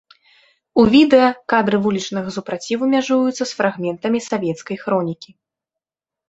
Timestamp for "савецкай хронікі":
4.29-5.29